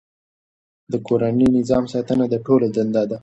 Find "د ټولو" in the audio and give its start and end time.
2.29-2.65